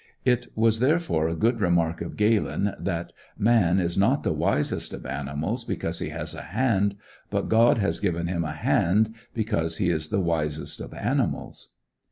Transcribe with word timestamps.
It 0.25 0.47
was 0.55 0.79
therefore 0.79 1.29
a 1.29 1.35
good 1.35 1.61
remark 1.61 2.01
of 2.01 2.17
Galen, 2.17 2.73
that 2.79 3.13
"man 3.37 3.79
is 3.79 3.99
not 3.99 4.23
the 4.23 4.33
wisest 4.33 4.93
of 4.93 5.05
animals 5.05 5.63
because 5.63 5.99
he 5.99 6.09
has 6.09 6.33
a 6.33 6.41
hand; 6.41 6.95
but 7.29 7.49
God 7.49 7.77
has 7.77 7.99
given 7.99 8.25
him 8.25 8.43
a 8.43 8.51
hand 8.53 9.13
because 9.35 9.77
he 9.77 9.91
is 9.91 10.09
the 10.09 10.19
wisest 10.19 10.81
of 10.81 10.95
animals." 10.95 11.73